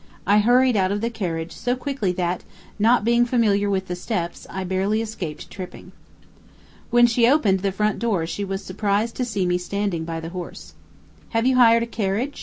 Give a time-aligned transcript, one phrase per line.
[0.25, 2.43] I hurried out of the carriage so quickly that,
[2.79, 5.91] not being familiar with the steps, I barely escaped tripping.
[6.89, 10.29] When she opened the front door she was surprised to see me standing by the
[10.29, 10.73] horse.
[11.37, 12.39] "Have you hired a carriage?"